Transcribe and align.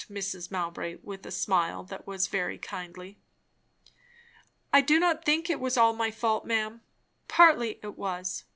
Mrs. 0.09 0.49
Mowbray 0.49 0.95
asked 0.95 1.03
with 1.03 1.23
a 1.27 1.31
smile 1.31 1.83
that 1.83 2.07
was 2.07 2.25
very 2.25 2.57
kindly. 2.57 3.19
"I 4.73 4.81
do 4.81 4.99
not 4.99 5.23
think 5.23 5.47
it 5.47 5.59
was 5.59 5.77
all 5.77 5.93
my 5.93 6.09
fault, 6.09 6.43
ma'am. 6.43 6.81
Partly 7.27 7.79
it 7.83 7.95
was. 7.99 8.45